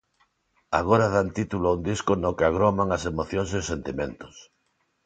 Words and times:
Agora 0.79 1.07
dan 1.15 1.27
título 1.37 1.65
a 1.67 1.75
un 1.77 1.81
disco 1.91 2.11
no 2.23 2.31
que 2.37 2.45
agroman 2.49 2.89
as 2.97 3.03
emocións 3.11 3.49
e 3.51 3.57
os 3.61 3.69
sentimentos. 3.71 4.35